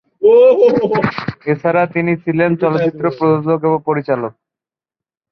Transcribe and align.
এছাড়া 1.51 1.83
তিনি 1.95 2.13
ছিলেন 2.23 2.51
চলচ্চিত্র 2.61 3.03
প্রযোজক 3.17 3.61
ও 3.69 3.73
পরিচালক। 3.87 4.33